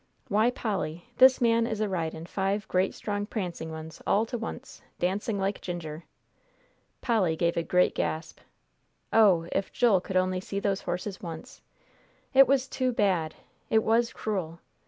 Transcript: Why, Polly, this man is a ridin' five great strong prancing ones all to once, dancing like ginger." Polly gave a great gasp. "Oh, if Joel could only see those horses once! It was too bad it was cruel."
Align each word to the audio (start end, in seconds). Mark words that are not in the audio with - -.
Why, 0.29 0.49
Polly, 0.49 1.05
this 1.19 1.39
man 1.39 1.67
is 1.67 1.79
a 1.79 1.87
ridin' 1.87 2.25
five 2.25 2.67
great 2.67 2.95
strong 2.95 3.27
prancing 3.27 3.69
ones 3.69 4.01
all 4.07 4.25
to 4.25 4.35
once, 4.35 4.81
dancing 4.97 5.37
like 5.37 5.61
ginger." 5.61 6.05
Polly 7.01 7.35
gave 7.35 7.55
a 7.55 7.61
great 7.61 7.93
gasp. 7.93 8.39
"Oh, 9.13 9.45
if 9.51 9.71
Joel 9.71 10.01
could 10.01 10.17
only 10.17 10.39
see 10.41 10.59
those 10.59 10.81
horses 10.81 11.21
once! 11.21 11.61
It 12.33 12.47
was 12.47 12.67
too 12.67 12.91
bad 12.91 13.35
it 13.69 13.83
was 13.83 14.11
cruel." 14.11 14.59